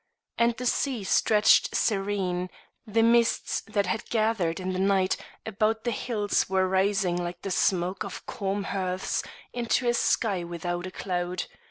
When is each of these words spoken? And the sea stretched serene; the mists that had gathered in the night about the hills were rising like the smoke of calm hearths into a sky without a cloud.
And 0.39 0.57
the 0.57 0.65
sea 0.65 1.03
stretched 1.03 1.75
serene; 1.75 2.49
the 2.87 3.03
mists 3.03 3.61
that 3.67 3.85
had 3.85 4.03
gathered 4.09 4.59
in 4.59 4.73
the 4.73 4.79
night 4.79 5.15
about 5.45 5.83
the 5.83 5.91
hills 5.91 6.49
were 6.49 6.67
rising 6.67 7.17
like 7.23 7.43
the 7.43 7.51
smoke 7.51 8.03
of 8.03 8.25
calm 8.25 8.63
hearths 8.63 9.21
into 9.53 9.87
a 9.87 9.93
sky 9.93 10.43
without 10.43 10.87
a 10.87 10.91
cloud. 10.91 11.43